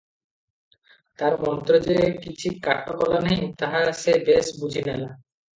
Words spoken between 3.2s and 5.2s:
ନାହିଁ, ତାହା ସେ ବେଶ୍ ବୁଝିନେଲା।